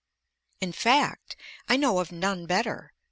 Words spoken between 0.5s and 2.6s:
In fact, I know of none